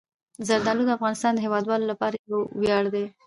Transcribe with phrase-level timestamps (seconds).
[0.47, 3.05] زردالو د افغانستان د هیوادوالو لپاره یو ویاړ دی.